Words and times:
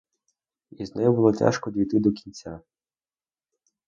І 0.71 0.83
з 0.85 0.95
нею 0.95 1.13
було 1.13 1.33
тяжко 1.33 1.71
дійти 1.71 1.99
до 1.99 2.11
кінця. 2.11 2.61